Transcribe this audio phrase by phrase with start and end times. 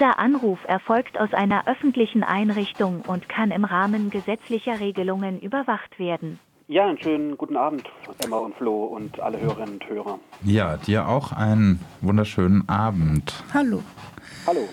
[0.00, 6.38] Dieser Anruf erfolgt aus einer öffentlichen Einrichtung und kann im Rahmen gesetzlicher Regelungen überwacht werden.
[6.68, 7.82] Ja, einen schönen guten Abend,
[8.24, 10.18] Emma und Flo und alle Hörerinnen und Hörer.
[10.42, 13.44] Ja, dir auch einen wunderschönen Abend.
[13.52, 13.82] Hallo.
[14.46, 14.66] Hallo.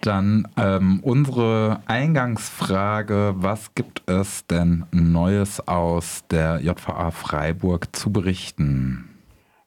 [0.00, 9.11] Dann ähm, unsere Eingangsfrage, was gibt es denn Neues aus der JVA Freiburg zu berichten?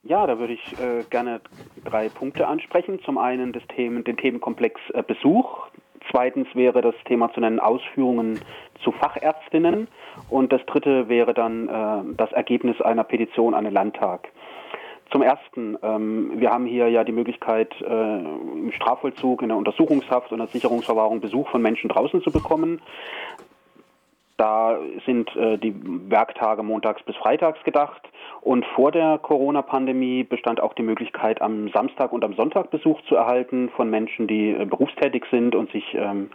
[0.06, 1.40] Ja, da würde ich äh, gerne
[1.84, 3.00] drei Punkte ansprechen.
[3.04, 5.66] Zum einen das Themen, den Themenkomplex äh, Besuch.
[6.12, 8.38] Zweitens wäre das Thema zu nennen Ausführungen
[8.84, 9.88] zu Fachärztinnen.
[10.30, 14.28] Und das dritte wäre dann äh, das Ergebnis einer Petition an den Landtag.
[15.10, 20.30] Zum Ersten, ähm, wir haben hier ja die Möglichkeit, äh, im Strafvollzug, in der Untersuchungshaft
[20.30, 22.80] und der Sicherungsverwahrung Besuch von Menschen draußen zu bekommen.
[24.36, 25.74] Da sind äh, die
[26.10, 28.02] Werktage montags bis freitags gedacht.
[28.42, 33.16] Und vor der Corona-Pandemie bestand auch die Möglichkeit, am Samstag und am Sonntag Besuch zu
[33.16, 36.30] erhalten von Menschen, die äh, berufstätig sind und sich ähm,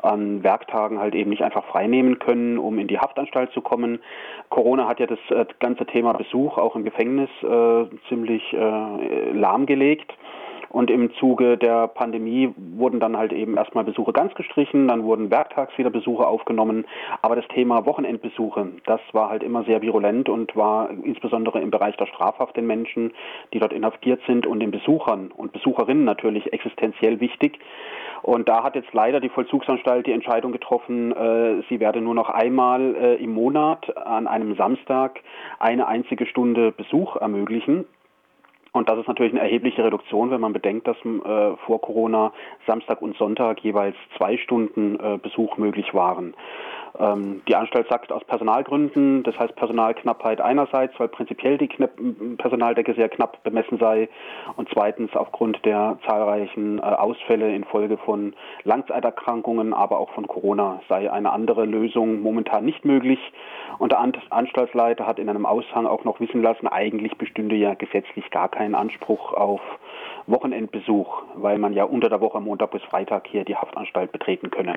[0.00, 4.00] an Werktagen halt eben nicht einfach freinehmen können, um in die Haftanstalt zu kommen.
[4.48, 10.10] Corona hat ja das äh, ganze Thema Besuch auch im Gefängnis äh, ziemlich äh, lahmgelegt.
[10.72, 15.30] Und im Zuge der Pandemie wurden dann halt eben erstmal Besuche ganz gestrichen, dann wurden
[15.30, 16.86] werktags wieder Besuche aufgenommen.
[17.20, 21.96] Aber das Thema Wochenendbesuche, das war halt immer sehr virulent und war insbesondere im Bereich
[21.98, 23.12] der Strafhaft den Menschen,
[23.52, 27.58] die dort inhaftiert sind und den Besuchern und Besucherinnen natürlich existenziell wichtig.
[28.22, 32.30] Und da hat jetzt leider die Vollzugsanstalt die Entscheidung getroffen, äh, sie werde nur noch
[32.30, 35.20] einmal äh, im Monat an einem Samstag
[35.58, 37.84] eine einzige Stunde Besuch ermöglichen.
[38.74, 42.32] Und das ist natürlich eine erhebliche Reduktion, wenn man bedenkt, dass äh, vor Corona
[42.66, 46.34] Samstag und Sonntag jeweils zwei Stunden äh, Besuch möglich waren.
[46.98, 51.92] Ähm, die Anstalt sagt aus Personalgründen, das heißt Personalknappheit einerseits, weil prinzipiell die Knapp
[52.38, 54.08] Personaldecke sehr knapp bemessen sei
[54.56, 58.34] und zweitens aufgrund der zahlreichen äh, Ausfälle infolge von
[58.64, 63.18] Langzeiterkrankungen, aber auch von Corona sei eine andere Lösung momentan nicht möglich.
[63.78, 67.74] Und der An Anstaltsleiter hat in einem Aushang auch noch wissen lassen, eigentlich bestünde ja
[67.74, 69.60] gesetzlich gar kein Anspruch auf
[70.26, 74.74] Wochenendbesuch, weil man ja unter der Woche Montag bis Freitag hier die Haftanstalt betreten könne.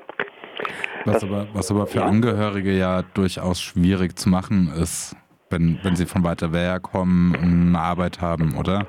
[1.05, 2.04] Was, das, aber, was aber für ja.
[2.05, 5.15] Angehörige ja durchaus schwierig zu machen ist,
[5.49, 8.87] wenn, wenn sie von weiter weg kommen und eine Arbeit haben, oder?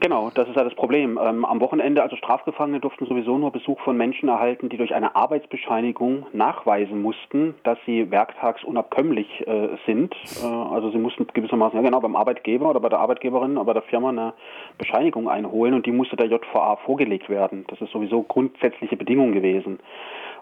[0.00, 1.20] Genau, das ist ja das Problem.
[1.22, 5.14] Ähm, am Wochenende, also Strafgefangene durften sowieso nur Besuch von Menschen erhalten, die durch eine
[5.14, 10.14] Arbeitsbescheinigung nachweisen mussten, dass sie werktags unabkömmlich äh, sind.
[10.42, 13.82] Äh, also sie mussten gewissermaßen, ja genau, beim Arbeitgeber oder bei der Arbeitgeberin, bei der
[13.82, 14.32] Firma eine
[14.78, 17.66] Bescheinigung einholen und die musste der JVA vorgelegt werden.
[17.68, 19.80] Das ist sowieso grundsätzliche Bedingung gewesen.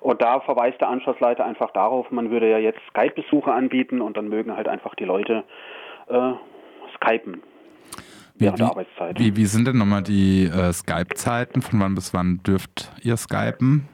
[0.01, 4.29] Und da verweist der Anschlussleiter einfach darauf, man würde ja jetzt Skype-Besuche anbieten und dann
[4.29, 5.43] mögen halt einfach die Leute
[6.07, 6.35] äh,
[6.95, 7.43] skypen
[8.39, 9.19] während wie, der Arbeitszeit.
[9.19, 11.63] Wie, wie sind denn nochmal die äh, Skype-Zeiten?
[11.63, 13.89] Von wann bis wann dürft ihr skypen?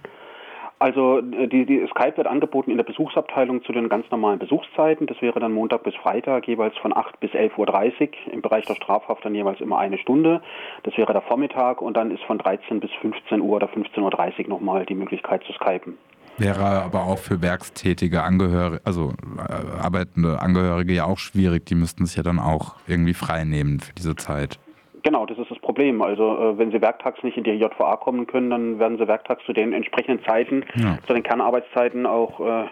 [0.84, 5.06] Also äh, die, die Skype wird angeboten in der Besuchsabteilung zu den ganz normalen Besuchszeiten.
[5.06, 8.32] Das wäre dann Montag bis Freitag jeweils von 8 bis 11.30 Uhr.
[8.32, 10.42] Im Bereich der Strafhaft dann jeweils immer eine Stunde.
[10.82, 14.48] Das wäre der Vormittag und dann ist von 13 bis 15 Uhr oder 15.30 Uhr
[14.48, 15.96] nochmal die Möglichkeit zu skypen.
[16.38, 21.66] Wäre aber auch für werkstätige Angehörige, also äh, arbeitende Angehörige ja auch schwierig.
[21.66, 24.58] Die müssten sich ja dann auch irgendwie frei nehmen für diese Zeit.
[25.04, 26.00] Genau, das ist das Problem.
[26.00, 29.44] Also äh, wenn Sie werktags nicht in die JVA kommen können, dann werden Sie werktags
[29.44, 30.98] zu den entsprechenden Zeiten, ja.
[31.06, 32.64] zu den Kernarbeitszeiten auch äh,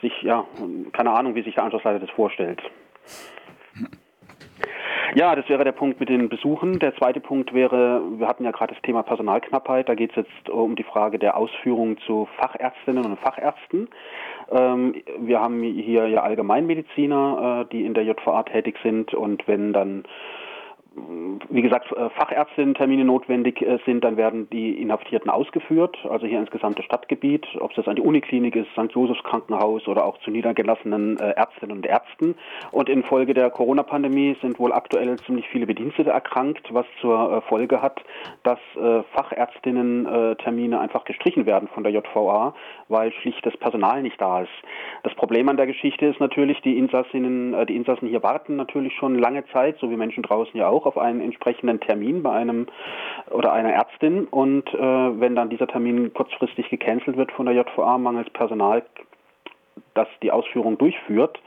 [0.00, 0.44] sich, ja,
[0.92, 2.62] keine Ahnung, wie sich der Anschlussleiter das vorstellt.
[5.16, 6.78] Ja, das wäre der Punkt mit den Besuchen.
[6.78, 9.88] Der zweite Punkt wäre, wir hatten ja gerade das Thema Personalknappheit.
[9.88, 13.88] Da geht es jetzt um die Frage der Ausführung zu Fachärztinnen und Fachärzten.
[14.50, 19.72] Ähm, wir haben hier ja Allgemeinmediziner, äh, die in der JVA tätig sind und wenn
[19.72, 20.04] dann
[21.50, 26.50] wie gesagt, äh, Fachärztinnen-Termine notwendig äh, sind, dann werden die Inhaftierten ausgeführt, also hier ins
[26.50, 28.92] gesamte Stadtgebiet, ob es das an die Uniklinik ist, St.
[28.92, 32.34] Josefs Krankenhaus oder auch zu niedergelassenen äh, Ärztinnen und Ärzten.
[32.72, 38.02] Und infolge der Corona-Pandemie sind wohl aktuell ziemlich viele Bedienstete erkrankt, was zur Folge hat,
[38.42, 38.58] dass
[39.12, 42.54] Fachärztinnen-Termine einfach gestrichen werden von der JVA,
[42.88, 44.50] weil schlicht das Personal nicht da ist.
[45.02, 49.18] Das Problem an der Geschichte ist natürlich, die Insassinnen, die Insassen hier warten natürlich schon
[49.18, 52.66] lange Zeit, so wie Menschen draußen ja auch, auf einen entsprechenden Termin bei einem
[53.30, 54.26] oder einer Ärztin.
[54.26, 54.78] Und äh,
[55.20, 58.82] wenn dann dieser Termin kurzfristig gecancelt wird von der JVA mangels Personal,
[59.94, 61.40] das die Ausführung durchführt,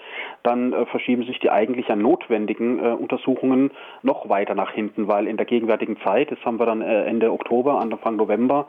[0.43, 3.71] dann äh, verschieben sich die eigentlich notwendigen äh, Untersuchungen
[4.03, 7.31] noch weiter nach hinten, weil in der gegenwärtigen Zeit, das haben wir dann äh, Ende
[7.31, 8.67] Oktober, Anfang November,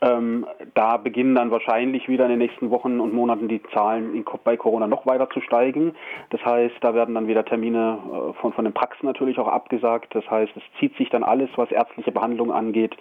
[0.00, 4.24] ähm, da beginnen dann wahrscheinlich wieder in den nächsten Wochen und Monaten die Zahlen in,
[4.44, 5.94] bei Corona noch weiter zu steigen.
[6.30, 10.14] Das heißt, da werden dann wieder Termine äh, von, von den Praxen natürlich auch abgesagt.
[10.14, 12.96] Das heißt, es zieht sich dann alles, was ärztliche Behandlung angeht,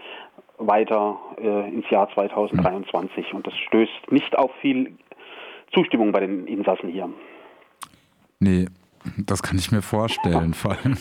[0.58, 3.34] weiter äh, ins Jahr 2023.
[3.34, 4.94] Und das stößt nicht auf viel
[5.74, 7.10] Zustimmung bei den Insassen hier.
[8.40, 8.68] Nee,
[9.18, 10.54] das kann ich mir vorstellen.
[10.54, 10.98] Vor allem,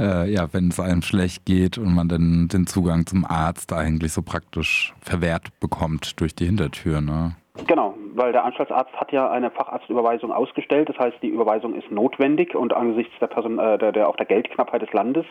[0.00, 4.12] äh, ja, wenn es einem schlecht geht und man dann den Zugang zum Arzt eigentlich
[4.12, 7.00] so praktisch verwehrt bekommt durch die Hintertür.
[7.00, 7.36] Ne?
[7.66, 10.88] Genau, weil der Anstaltsarzt hat ja eine Facharztüberweisung ausgestellt.
[10.88, 14.26] Das heißt, die Überweisung ist notwendig und angesichts der, Person, äh, der, der auch der
[14.26, 15.26] Geldknappheit des Landes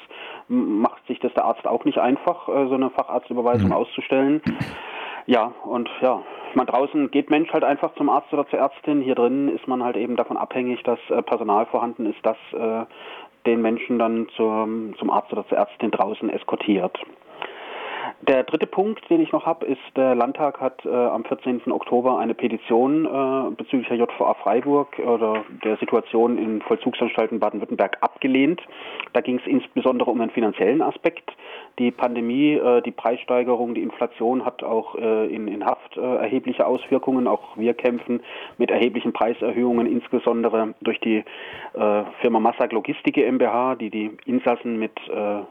[0.48, 3.74] macht sich das der Arzt auch nicht einfach, äh, so eine Facharztüberweisung mhm.
[3.74, 4.42] auszustellen.
[5.26, 6.24] Ja, und ja,
[6.56, 9.02] man draußen geht Mensch halt einfach zum Arzt oder zur Ärztin.
[9.02, 12.86] Hier drin ist man halt eben davon abhängig, dass äh, Personal vorhanden ist, das äh,
[13.50, 16.98] den Menschen dann zum, zum Arzt oder zur Ärztin draußen eskortiert.
[18.22, 21.72] Der dritte Punkt, den ich noch habe, ist, der Landtag hat äh, am 14.
[21.72, 28.62] Oktober eine Petition äh, bezüglich der JVA Freiburg oder der Situation in Vollzugsanstalten Baden-Württemberg abgelehnt.
[29.14, 31.32] Da ging es insbesondere um den finanziellen Aspekt.
[31.80, 36.68] Die Pandemie, äh, die Preissteigerung, die Inflation hat auch äh, in, in Haft äh, erhebliche
[36.68, 37.28] Auswirkungen.
[37.28, 38.22] Auch wir kämpfen
[38.58, 41.24] mit erheblichen Preiserhöhungen, insbesondere durch die
[41.74, 44.92] äh, Firma Massak Logistik GmbH, die die Insassen mit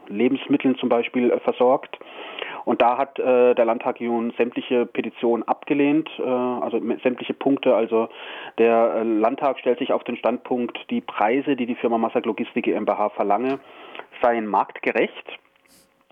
[0.07, 1.99] Lebensmitteln zum Beispiel versorgt.
[2.65, 7.75] Und da hat äh, der Landtag nun sämtliche Petitionen abgelehnt, äh, also sämtliche Punkte.
[7.75, 8.09] Also
[8.57, 12.65] der äh, Landtag stellt sich auf den Standpunkt, die Preise, die die Firma Massak Logistik
[12.65, 13.59] GmbH verlange,
[14.21, 15.39] seien marktgerecht.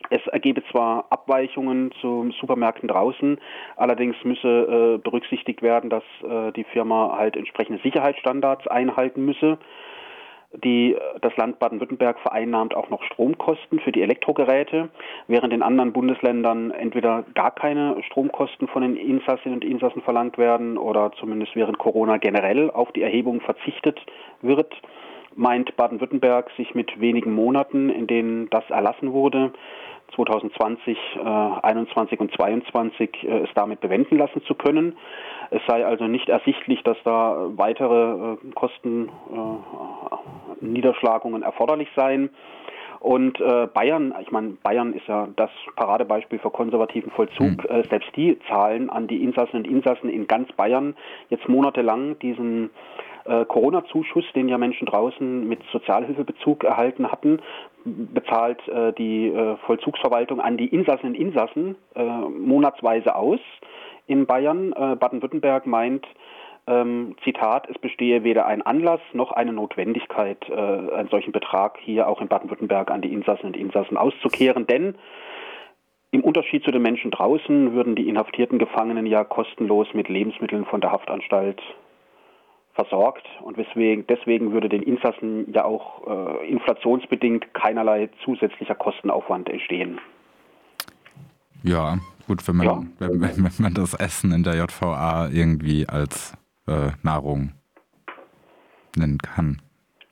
[0.09, 3.39] Es ergebe zwar Abweichungen zu Supermärkten draußen,
[3.75, 9.57] allerdings müsse äh, berücksichtigt werden, dass äh, die Firma halt entsprechende Sicherheitsstandards einhalten müsse.
[10.63, 14.89] Die, das Land Baden-Württemberg vereinnahmt auch noch Stromkosten für die Elektrogeräte,
[15.27, 20.77] während in anderen Bundesländern entweder gar keine Stromkosten von den Insassinnen und Insassen verlangt werden
[20.77, 23.99] oder zumindest während Corona generell auf die Erhebung verzichtet
[24.41, 24.73] wird
[25.37, 29.53] meint Baden-Württemberg sich mit wenigen Monaten, in denen das erlassen wurde,
[30.15, 34.97] 2020, äh, 21 und 22 äh, es damit bewenden lassen zu können.
[35.49, 42.31] Es sei also nicht ersichtlich, dass da weitere äh, Kostenniederschlagungen äh, erforderlich seien.
[42.99, 47.63] Und äh, Bayern, ich meine, Bayern ist ja das Paradebeispiel für konservativen Vollzug.
[47.63, 47.69] Mhm.
[47.69, 50.95] Äh, selbst die zahlen an die Insassen und Insassen in ganz Bayern
[51.29, 52.71] jetzt monatelang diesen
[53.25, 57.39] äh, Corona-Zuschuss, den ja Menschen draußen mit Sozialhilfebezug erhalten hatten,
[58.13, 63.39] bezahlt äh, die äh, Vollzugsverwaltung an die Insassen und Insassen äh, monatsweise aus
[64.07, 64.73] in Bayern.
[64.73, 66.05] Äh, Baden-Württemberg meint,
[66.67, 72.07] ähm, Zitat, es bestehe weder ein Anlass noch eine Notwendigkeit, äh, einen solchen Betrag hier
[72.07, 74.95] auch in Baden-Württemberg an die Insassen und Insassen auszukehren, denn
[76.11, 80.81] im Unterschied zu den Menschen draußen würden die inhaftierten Gefangenen ja kostenlos mit Lebensmitteln von
[80.81, 81.61] der Haftanstalt
[82.77, 89.99] versorgt und deswegen, deswegen würde den Insassen ja auch äh, inflationsbedingt keinerlei zusätzlicher Kostenaufwand entstehen.
[91.63, 91.97] Ja,
[92.27, 92.83] gut, wenn man, ja.
[92.99, 96.37] wenn, wenn, man das Essen in der JVA irgendwie als
[96.67, 97.53] äh, Nahrung
[98.95, 99.59] nennen kann.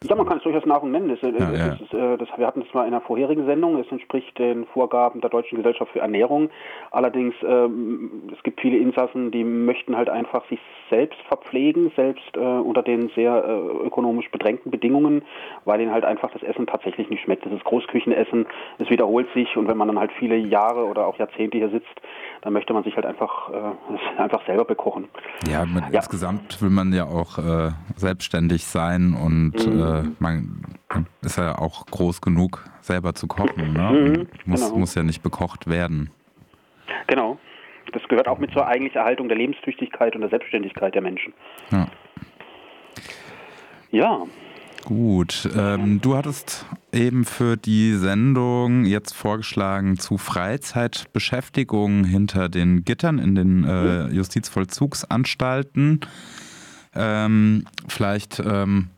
[0.03, 1.09] Ja, man kann es durchaus Nahrung nennen.
[1.09, 1.73] Das, ja, ja.
[1.73, 3.79] Ist, äh, das, wir hatten es mal in einer vorherigen Sendung.
[3.79, 6.49] Es entspricht den Vorgaben der Deutschen Gesellschaft für Ernährung.
[6.91, 10.59] Allerdings, ähm, es gibt viele Insassen, die möchten halt einfach sich
[10.89, 15.23] selbst verpflegen, selbst äh, unter den sehr äh, ökonomisch bedrängten Bedingungen,
[15.63, 17.45] weil ihnen halt einfach das Essen tatsächlich nicht schmeckt.
[17.45, 18.45] Das ist Großküchenessen,
[18.77, 22.01] es wiederholt sich und wenn man dann halt viele Jahre oder auch Jahrzehnte hier sitzt,
[22.41, 25.05] dann möchte man sich halt einfach, äh, einfach selber bekochen.
[25.49, 29.84] Ja, ja, insgesamt will man ja auch äh, selbstständig sein und mhm.
[29.85, 30.61] Äh, man
[31.21, 33.73] ist ja auch groß genug, selber zu kochen.
[33.73, 33.91] Ne?
[33.91, 34.77] Mhm, muss, genau.
[34.77, 36.11] muss ja nicht bekocht werden.
[37.07, 37.39] Genau.
[37.91, 41.33] Das gehört auch mit zur eigentlichen Erhaltung der Lebenstüchtigkeit und der Selbstständigkeit der Menschen.
[41.71, 41.87] Ja.
[43.91, 44.23] Ja.
[44.83, 53.17] Gut, ähm, du hattest eben für die Sendung jetzt vorgeschlagen zu Freizeitbeschäftigung hinter den Gittern
[53.17, 56.01] in den äh, Justizvollzugsanstalten.
[56.93, 58.89] Ähm, vielleicht ähm,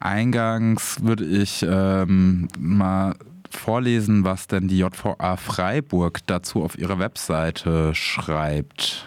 [0.00, 3.14] eingangs würde ich ähm, mal
[3.50, 9.06] vorlesen, was denn die JVA Freiburg dazu auf ihrer Webseite schreibt.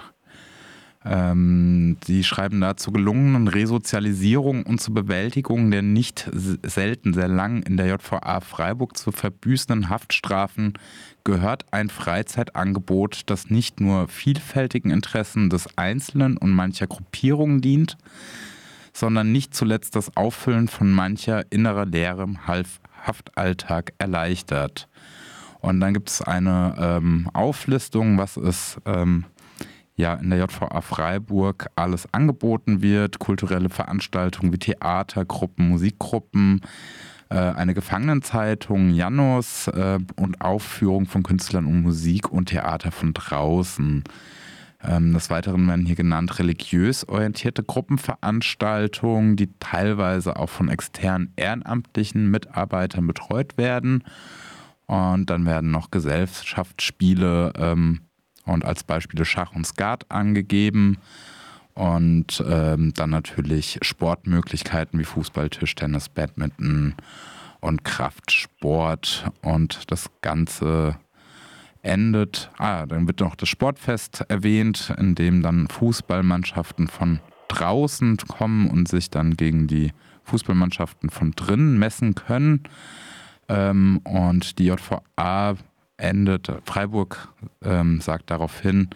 [1.05, 7.61] Ähm, sie schreiben da zur gelungenen Resozialisierung und zur Bewältigung der nicht selten sehr lang
[7.63, 10.73] in der JVA Freiburg zu verbüßenden Haftstrafen
[11.25, 17.97] gehört ein Freizeitangebot, das nicht nur vielfältigen Interessen des Einzelnen und mancher Gruppierungen dient,
[18.93, 24.87] sondern nicht zuletzt das Auffüllen von mancher innerer Leere im Haftalltag erleichtert.
[25.59, 29.25] Und dann gibt es eine ähm, Auflistung, was es ähm,
[29.95, 33.19] ja in der JVA Freiburg alles angeboten wird.
[33.19, 36.61] Kulturelle Veranstaltungen wie Theatergruppen, Musikgruppen,
[37.29, 44.03] äh, eine Gefangenenzeitung, Janus äh, und Aufführung von Künstlern und Musik und Theater von draußen.
[44.85, 52.29] Ähm, des Weiteren werden hier genannt religiös orientierte Gruppenveranstaltungen, die teilweise auch von externen ehrenamtlichen
[52.29, 54.03] Mitarbeitern betreut werden.
[54.85, 58.01] Und dann werden noch Gesellschaftsspiele ähm,
[58.45, 60.97] und als Beispiele Schach und Skat angegeben.
[61.73, 66.93] Und ähm, dann natürlich Sportmöglichkeiten wie Fußball, Tischtennis, Badminton
[67.61, 69.31] und Kraftsport.
[69.41, 70.97] Und das Ganze
[71.83, 78.69] endet, ah, dann wird noch das Sportfest erwähnt, in dem dann Fußballmannschaften von draußen kommen
[78.69, 79.91] und sich dann gegen die
[80.23, 82.63] Fußballmannschaften von drinnen messen können.
[83.49, 85.55] Ähm, und die JVA
[85.97, 87.29] endet, Freiburg
[87.61, 88.89] ähm, sagt daraufhin,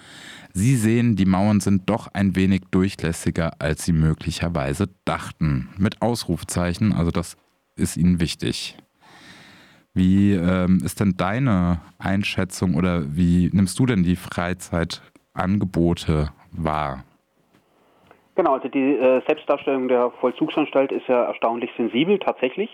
[0.54, 5.70] Sie sehen, die Mauern sind doch ein wenig durchlässiger, als Sie möglicherweise dachten.
[5.78, 7.38] Mit Ausrufzeichen, also das
[7.76, 8.78] ist Ihnen wichtig.
[9.98, 17.04] Wie ähm, ist denn deine Einschätzung oder wie nimmst du denn die Freizeitangebote wahr?
[18.36, 22.70] Genau, also die äh, Selbstdarstellung der Vollzugsanstalt ist ja erstaunlich sensibel tatsächlich.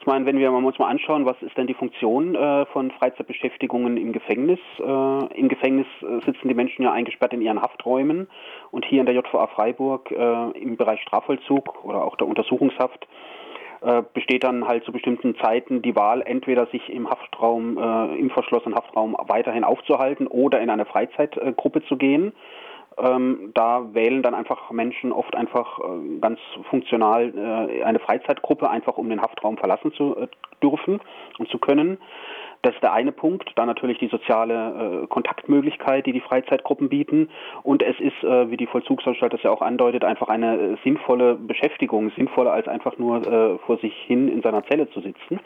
[0.00, 3.98] Ich meine, wenn wir uns mal anschauen, was ist denn die Funktion äh, von Freizeitbeschäftigungen
[3.98, 4.58] im Gefängnis?
[4.78, 8.28] Äh, Im Gefängnis äh, sitzen die Menschen ja eingesperrt in ihren Hafträumen
[8.70, 13.06] und hier in der JVA Freiburg äh, im Bereich Strafvollzug oder auch der Untersuchungshaft
[13.84, 17.78] äh, besteht dann halt zu bestimmten Zeiten die Wahl, entweder sich im Haftraum,
[18.16, 22.32] im verschlossenen Haftraum weiterhin aufzuhalten oder in eine Freizeitgruppe zu gehen
[22.98, 28.98] ähm, da wählen dann einfach Menschen oft einfach äh, ganz funktional äh, eine Freizeitgruppe, einfach
[28.98, 30.28] um den Haftraum verlassen zu äh,
[30.62, 31.00] dürfen
[31.38, 31.98] und zu können.
[32.62, 33.50] Das ist der eine Punkt.
[33.56, 37.28] Dann natürlich die soziale äh, Kontaktmöglichkeit, die die Freizeitgruppen bieten.
[37.64, 41.34] Und es ist, äh, wie die Vollzugsanstalt das ja auch andeutet, einfach eine äh, sinnvolle
[41.34, 45.40] Beschäftigung, sinnvoller als einfach nur äh, vor sich hin in seiner Zelle zu sitzen.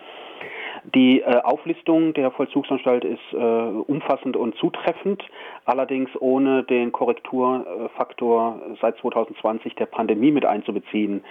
[0.95, 5.23] Die äh, Auflistung der Vollzugsanstalt ist äh, umfassend und zutreffend,
[5.65, 11.25] allerdings ohne den Korrekturfaktor seit 2020 der Pandemie mit einzubeziehen.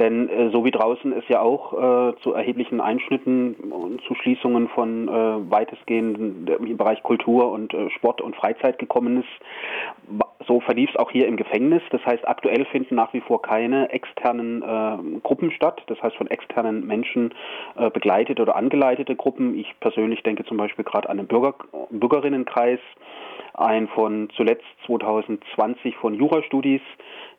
[0.00, 4.68] Denn äh, so wie draußen es ja auch äh, zu erheblichen Einschnitten und zu Schließungen
[4.68, 10.05] von äh, weitestgehend im Bereich Kultur und äh, Sport und Freizeit gekommen ist,
[10.66, 11.82] verlief auch hier im Gefängnis.
[11.90, 16.26] Das heißt, aktuell finden nach wie vor keine externen äh, Gruppen statt, das heißt von
[16.26, 17.32] externen Menschen
[17.76, 19.58] äh, begleitete oder angeleitete Gruppen.
[19.58, 21.54] Ich persönlich denke zum Beispiel gerade an den Bürger,
[21.90, 22.80] Bürgerinnenkreis,
[23.54, 26.82] ein von zuletzt 2020 von Jurastudis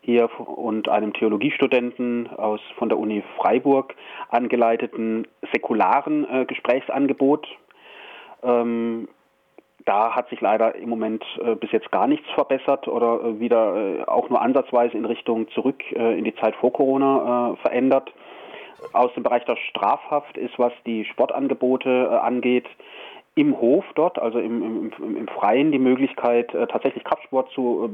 [0.00, 3.94] hier und einem Theologiestudenten aus von der Uni Freiburg
[4.30, 7.46] angeleiteten säkularen äh, Gesprächsangebot.
[8.42, 9.08] Ähm,
[9.88, 13.74] da hat sich leider im Moment äh, bis jetzt gar nichts verbessert oder äh, wieder
[13.74, 18.12] äh, auch nur ansatzweise in Richtung zurück äh, in die Zeit vor Corona äh, verändert.
[18.92, 22.66] Aus dem Bereich der Strafhaft ist, was die Sportangebote äh, angeht,
[23.34, 27.88] im Hof dort, also im, im, im Freien, die Möglichkeit, tatsächlich Kraftsport zu,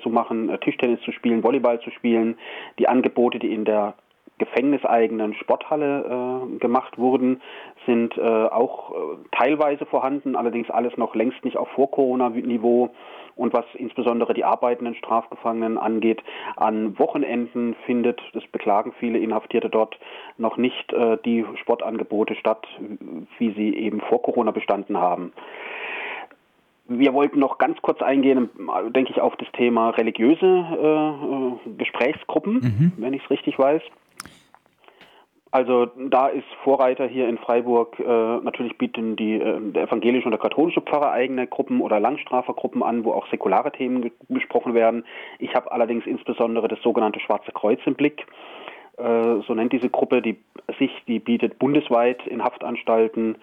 [0.00, 2.38] zu machen, Tischtennis zu spielen, Volleyball zu spielen.
[2.78, 3.94] Die Angebote, die in der
[4.38, 7.40] gefängniseigenen Sporthalle äh, gemacht wurden,
[7.86, 8.94] sind äh, auch äh,
[9.32, 12.90] teilweise vorhanden, allerdings alles noch längst nicht auf Vor-Corona-Niveau.
[13.36, 16.22] Und was insbesondere die arbeitenden Strafgefangenen angeht,
[16.54, 19.98] an Wochenenden findet, das beklagen viele Inhaftierte dort,
[20.38, 22.64] noch nicht äh, die Sportangebote statt,
[23.38, 25.32] wie sie eben vor Corona bestanden haben.
[26.86, 28.50] Wir wollten noch ganz kurz eingehen,
[28.94, 32.92] denke ich, auf das Thema religiöse äh, äh Gesprächsgruppen, mhm.
[32.98, 33.82] wenn ich es richtig weiß.
[35.54, 40.32] Also da ist Vorreiter hier in Freiburg, äh, natürlich bieten die äh, der evangelische und
[40.32, 45.04] der katholische Pfarrer eigene Gruppen oder Langstrafergruppen an, wo auch säkulare Themen besprochen werden.
[45.38, 48.26] Ich habe allerdings insbesondere das sogenannte Schwarze Kreuz im Blick.
[48.96, 50.36] Äh, so nennt diese Gruppe die,
[50.78, 53.36] sich, die bietet bundesweit in Haftanstalten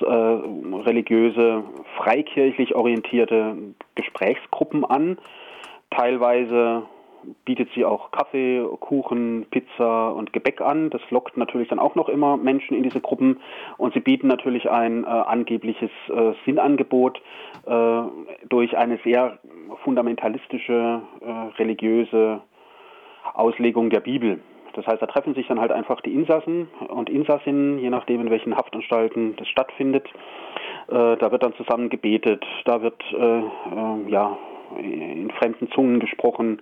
[0.00, 1.64] äh, religiöse,
[1.96, 3.56] freikirchlich orientierte
[3.94, 5.18] Gesprächsgruppen an,
[5.90, 6.84] teilweise
[7.44, 10.90] bietet sie auch Kaffee, Kuchen, Pizza und Gebäck an.
[10.90, 13.40] Das lockt natürlich dann auch noch immer Menschen in diese Gruppen.
[13.78, 17.20] Und sie bieten natürlich ein äh, angebliches äh, Sinnangebot
[17.66, 18.02] äh,
[18.48, 19.38] durch eine sehr
[19.84, 22.42] fundamentalistische äh, religiöse
[23.32, 24.40] Auslegung der Bibel.
[24.74, 28.30] Das heißt, da treffen sich dann halt einfach die Insassen und Insassinnen, je nachdem in
[28.30, 30.06] welchen Haftanstalten das stattfindet.
[30.88, 34.36] Äh, da wird dann zusammen gebetet, da wird äh, ja
[34.78, 36.60] in fremden Zungen gesprochen.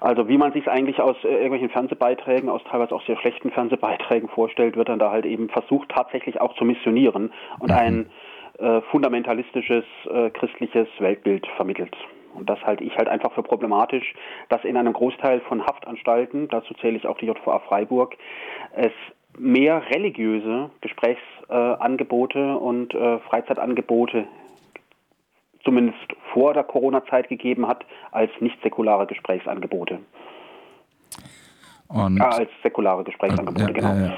[0.00, 4.28] Also wie man sich eigentlich aus äh, irgendwelchen Fernsehbeiträgen, aus teilweise auch sehr schlechten Fernsehbeiträgen
[4.28, 7.76] vorstellt, wird dann da halt eben versucht, tatsächlich auch zu missionieren und mhm.
[7.76, 8.06] ein
[8.58, 11.96] äh, fundamentalistisches äh, christliches Weltbild vermittelt.
[12.36, 14.14] Und das halte ich halt einfach für problematisch,
[14.48, 18.16] dass in einem Großteil von Haftanstalten, dazu zähle ich auch die JVA Freiburg,
[18.74, 18.92] es
[19.38, 24.26] mehr religiöse Gesprächsangebote und äh, Freizeitangebote
[25.64, 25.98] zumindest
[26.32, 29.98] vor der Corona-Zeit gegeben hat, als nicht säkulare Gesprächsangebote.
[31.88, 33.94] Und, ah, als säkulare Gesprächsangebote, äh, genau.
[33.94, 34.10] Äh,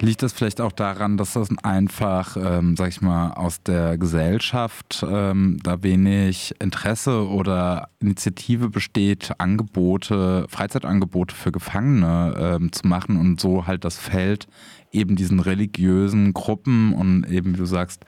[0.00, 5.04] liegt das vielleicht auch daran, dass das einfach, ähm, sag ich mal, aus der Gesellschaft
[5.08, 13.40] ähm, da wenig Interesse oder Initiative besteht, Angebote, Freizeitangebote für Gefangene ähm, zu machen und
[13.40, 14.46] so halt das Feld
[14.90, 18.04] eben diesen religiösen Gruppen und eben, wie du sagst,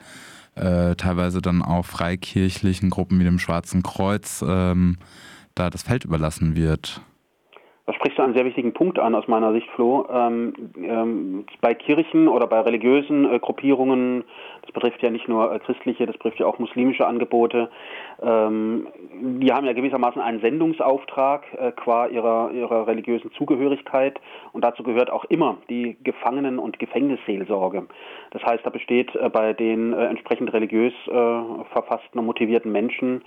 [0.55, 4.97] äh, teilweise dann auch freikirchlichen Gruppen wie dem Schwarzen Kreuz ähm,
[5.53, 7.01] da das Feld überlassen wird?
[7.87, 10.07] Da sprichst du einen sehr wichtigen Punkt an aus meiner Sicht, Flo.
[10.11, 14.23] Ähm, ähm, bei Kirchen oder bei religiösen äh, Gruppierungen,
[14.63, 17.69] das betrifft ja nicht nur äh, christliche, das betrifft ja auch muslimische Angebote,
[18.23, 18.87] ähm,
[19.39, 24.19] die haben ja gewissermaßen einen Sendungsauftrag äh, qua ihrer, ihrer religiösen Zugehörigkeit
[24.51, 27.85] und dazu gehört auch immer die Gefangenen- und Gefängnisseelsorge.
[28.31, 33.23] Das heißt, da besteht äh, bei den äh, entsprechend religiös äh, verfassten und motivierten Menschen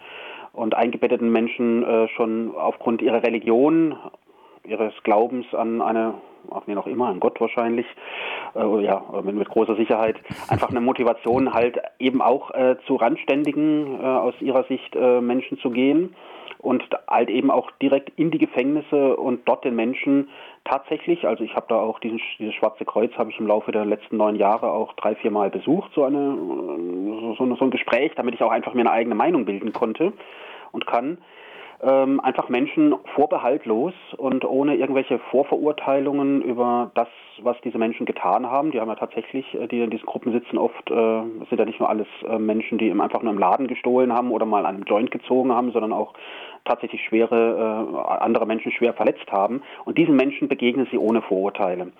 [0.52, 3.94] und eingebetteten Menschen schon aufgrund ihrer Religion
[4.68, 6.14] ihres Glaubens an eine,
[6.50, 7.86] ach nee, noch immer, an Gott wahrscheinlich,
[8.54, 10.16] äh, ja, mit, mit, großer Sicherheit,
[10.48, 15.58] einfach eine Motivation halt eben auch äh, zu Randständigen äh, aus ihrer Sicht äh, Menschen
[15.58, 16.14] zu gehen
[16.58, 20.28] und halt eben auch direkt in die Gefängnisse und dort den Menschen
[20.64, 23.84] tatsächlich, also ich habe da auch diesen, dieses Schwarze Kreuz habe ich im Laufe der
[23.84, 28.12] letzten neun Jahre auch drei, vier Mal besucht, so, eine, so, so, so ein Gespräch,
[28.16, 30.12] damit ich auch einfach mir eine eigene Meinung bilden konnte
[30.72, 31.18] und kann
[31.80, 37.08] ähm, einfach Menschen vorbehaltlos und ohne irgendwelche Vorverurteilungen über das,
[37.40, 38.72] was diese Menschen getan haben.
[38.72, 40.94] Die haben ja tatsächlich, äh, die in diesen Gruppen sitzen, oft äh,
[41.48, 44.46] sind ja nicht nur alles äh, Menschen, die einfach nur im Laden gestohlen haben oder
[44.46, 46.14] mal einen Joint gezogen haben, sondern auch
[46.64, 49.62] tatsächlich schwere, äh, andere Menschen schwer verletzt haben.
[49.84, 51.92] Und diesen Menschen begegnen sie ohne Vorurteile.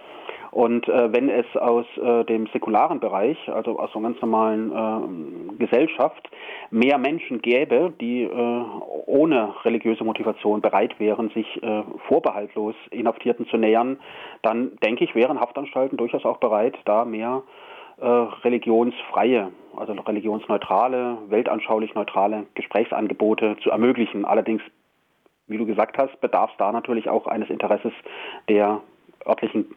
[0.50, 4.72] Und äh, wenn es aus äh, dem säkularen Bereich, also aus so einer ganz normalen
[4.72, 6.28] äh, Gesellschaft,
[6.70, 8.64] mehr Menschen gäbe, die äh,
[9.06, 13.98] ohne religiöse Motivation bereit wären, sich äh, vorbehaltlos Inhaftierten zu nähern,
[14.42, 17.42] dann denke ich, wären Haftanstalten durchaus auch bereit, da mehr
[18.00, 24.24] äh, religionsfreie, also religionsneutrale, weltanschaulich neutrale Gesprächsangebote zu ermöglichen.
[24.24, 24.62] Allerdings,
[25.46, 27.92] wie du gesagt hast, bedarf es da natürlich auch eines Interesses
[28.48, 28.80] der
[29.26, 29.74] örtlichen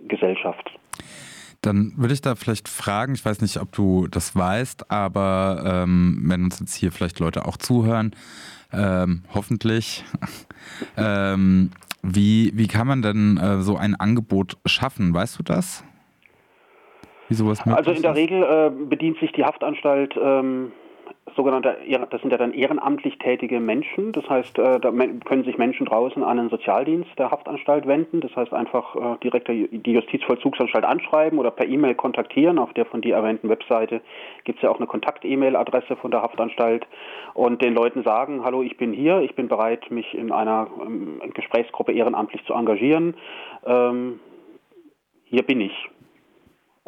[0.00, 0.70] Gesellschaft.
[1.60, 6.20] Dann würde ich da vielleicht fragen, ich weiß nicht, ob du das weißt, aber ähm,
[6.24, 8.14] wenn uns jetzt hier vielleicht Leute auch zuhören,
[8.72, 10.04] ähm, hoffentlich,
[10.96, 11.70] ähm,
[12.02, 15.12] wie, wie kann man denn äh, so ein Angebot schaffen?
[15.12, 15.82] Weißt du das?
[17.28, 20.72] Wie sowas also in der Regel äh, bedient sich die Haftanstalt ähm,
[21.38, 21.78] sogenannte,
[22.10, 24.10] das sind ja dann ehrenamtlich tätige Menschen.
[24.12, 28.20] Das heißt, äh, da können sich Menschen draußen an einen Sozialdienst der Haftanstalt wenden.
[28.20, 32.58] Das heißt, einfach äh, direkt die Justizvollzugsanstalt anschreiben oder per E-Mail kontaktieren.
[32.58, 34.00] Auf der von dir erwähnten Webseite
[34.42, 36.86] gibt es ja auch eine Kontakt-E-Mail-Adresse von der Haftanstalt
[37.34, 41.20] und den Leuten sagen, hallo, ich bin hier, ich bin bereit, mich in einer ähm,
[41.34, 43.14] Gesprächsgruppe ehrenamtlich zu engagieren.
[43.64, 44.18] Ähm,
[45.24, 45.88] hier bin ich.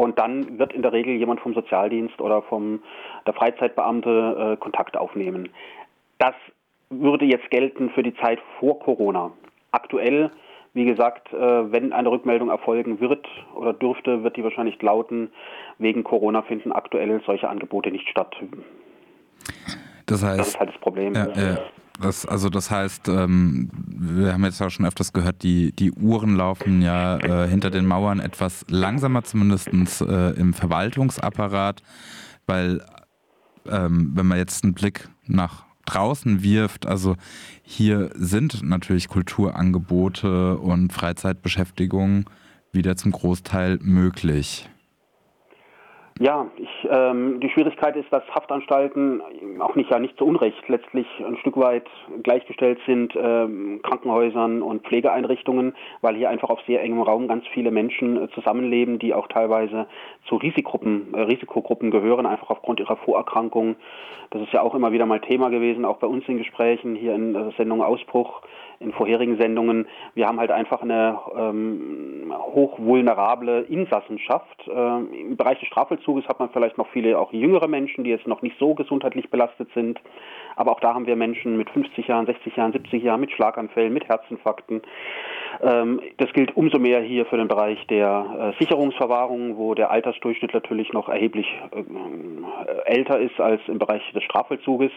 [0.00, 2.82] Und dann wird in der Regel jemand vom Sozialdienst oder vom
[3.26, 5.50] der Freizeitbeamte äh, Kontakt aufnehmen.
[6.16, 6.32] Das
[6.88, 9.30] würde jetzt gelten für die Zeit vor Corona.
[9.72, 10.30] Aktuell,
[10.72, 15.32] wie gesagt, äh, wenn eine Rückmeldung erfolgen wird oder dürfte, wird die wahrscheinlich lauten,
[15.76, 18.34] wegen Corona finden aktuell solche Angebote nicht statt.
[20.06, 21.14] Das heißt, das ist halt das Problem.
[21.14, 21.58] Ja, ja.
[22.00, 26.34] Das, also das heißt, ähm, wir haben jetzt auch schon öfters gehört, die, die Uhren
[26.34, 31.82] laufen ja äh, hinter den Mauern etwas langsamer, zumindest äh, im Verwaltungsapparat,
[32.46, 32.82] weil
[33.66, 37.16] ähm, wenn man jetzt einen Blick nach draußen wirft, also
[37.62, 42.30] hier sind natürlich Kulturangebote und Freizeitbeschäftigung
[42.72, 44.70] wieder zum Großteil möglich.
[46.18, 49.22] Ja, ich, ähm, die Schwierigkeit ist, dass Haftanstalten
[49.58, 51.86] auch nicht ja nicht zu Unrecht letztlich ein Stück weit
[52.22, 57.70] gleichgestellt sind ähm, Krankenhäusern und Pflegeeinrichtungen, weil hier einfach auf sehr engem Raum ganz viele
[57.70, 59.86] Menschen äh, zusammenleben, die auch teilweise
[60.26, 63.76] zu Risikogruppen, äh, Risikogruppen gehören, einfach aufgrund ihrer Vorerkrankungen.
[64.30, 67.14] Das ist ja auch immer wieder mal Thema gewesen, auch bei uns in Gesprächen hier
[67.14, 68.42] in der Sendung Ausbruch
[68.80, 69.86] in vorherigen Sendungen.
[70.14, 74.68] Wir haben halt einfach eine ähm, hochvulnerable Insassenschaft.
[74.74, 75.68] Ähm, Im Bereich des
[76.00, 79.30] Strafvollzuges hat man vielleicht noch viele auch jüngere Menschen, die jetzt noch nicht so gesundheitlich
[79.30, 80.00] belastet sind.
[80.56, 83.92] Aber auch da haben wir Menschen mit 50 Jahren, 60 Jahren, 70 Jahren, mit Schlaganfällen,
[83.92, 84.82] mit Herzinfarkten.
[85.62, 90.54] Ähm, das gilt umso mehr hier für den Bereich der äh, Sicherungsverwahrung, wo der Altersdurchschnitt
[90.54, 94.92] natürlich noch erheblich äh, älter ist als im Bereich des Strafvollzuges.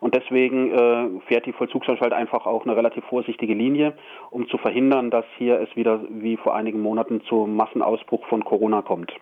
[0.00, 3.94] Und deswegen äh, fährt die Vollzugsanstalt einfach auch eine relativ vorsichtige Linie,
[4.30, 8.82] um zu verhindern, dass hier es wieder wie vor einigen Monaten zum Massenausbruch von Corona
[8.82, 9.12] kommt.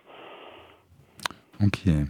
[1.63, 2.07] Okay.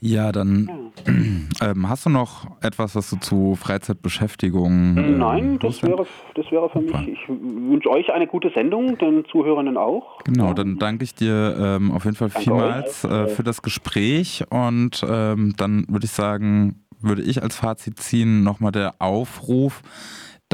[0.00, 0.92] Ja, dann.
[1.62, 4.96] Ähm, hast du noch etwas, was du zu Freizeitbeschäftigung.
[4.96, 7.08] Äh, Nein, das wäre, das wäre für mich.
[7.08, 10.22] Ich wünsche euch eine gute Sendung, den Zuhörenden auch.
[10.24, 14.44] Genau, dann danke ich dir ähm, auf jeden Fall danke vielmals äh, für das Gespräch
[14.50, 19.82] und ähm, dann würde ich sagen, würde ich als Fazit ziehen, nochmal der Aufruf,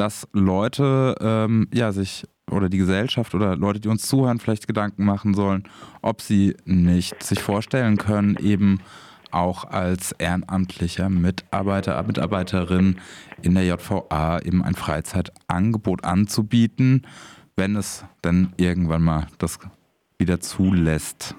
[0.03, 5.05] dass Leute ähm, ja sich oder die Gesellschaft oder Leute, die uns zuhören, vielleicht Gedanken
[5.05, 5.63] machen sollen,
[6.01, 8.79] ob sie nicht sich vorstellen können, eben
[9.31, 12.99] auch als ehrenamtlicher Mitarbeiter, Mitarbeiterin
[13.41, 17.07] in der JVA eben ein Freizeitangebot anzubieten,
[17.55, 19.57] wenn es denn irgendwann mal das
[20.19, 21.33] wieder zulässt.